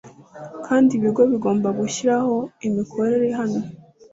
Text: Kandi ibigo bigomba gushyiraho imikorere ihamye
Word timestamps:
Kandi 0.65 0.91
ibigo 0.97 1.21
bigomba 1.31 1.67
gushyiraho 1.79 2.35
imikorere 2.67 3.23
ihamye 3.31 3.61